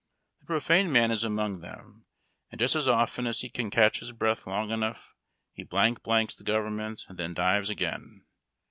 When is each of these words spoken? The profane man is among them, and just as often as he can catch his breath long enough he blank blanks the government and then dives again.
The 0.39 0.47
profane 0.47 0.91
man 0.91 1.11
is 1.11 1.23
among 1.23 1.59
them, 1.59 2.07
and 2.49 2.57
just 2.57 2.75
as 2.75 2.87
often 2.87 3.27
as 3.27 3.41
he 3.41 3.49
can 3.51 3.69
catch 3.69 3.99
his 3.99 4.11
breath 4.13 4.47
long 4.47 4.71
enough 4.71 5.13
he 5.51 5.61
blank 5.61 6.01
blanks 6.01 6.35
the 6.35 6.43
government 6.43 7.05
and 7.07 7.19
then 7.19 7.35
dives 7.35 7.69
again. 7.69 8.25